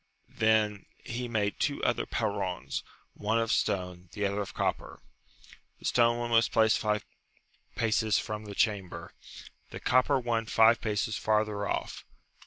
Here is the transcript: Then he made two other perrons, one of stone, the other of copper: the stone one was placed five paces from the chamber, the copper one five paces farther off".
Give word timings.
Then 0.31 0.87
he 1.03 1.27
made 1.27 1.59
two 1.59 1.83
other 1.83 2.07
perrons, 2.07 2.81
one 3.13 3.37
of 3.37 3.51
stone, 3.51 4.09
the 4.13 4.25
other 4.25 4.41
of 4.41 4.51
copper: 4.55 4.99
the 5.77 5.85
stone 5.85 6.17
one 6.17 6.31
was 6.31 6.49
placed 6.49 6.79
five 6.79 7.05
paces 7.75 8.17
from 8.17 8.45
the 8.45 8.55
chamber, 8.55 9.13
the 9.69 9.79
copper 9.79 10.19
one 10.19 10.47
five 10.47 10.81
paces 10.81 11.17
farther 11.17 11.67
off". 11.69 12.03